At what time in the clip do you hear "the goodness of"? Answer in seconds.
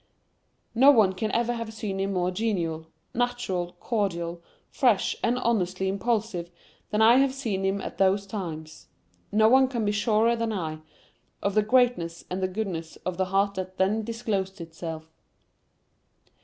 12.41-13.17